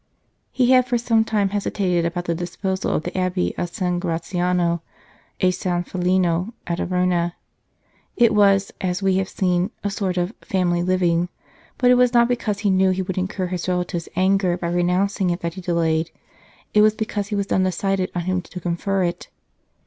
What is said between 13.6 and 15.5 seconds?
relatives anger by renouncing it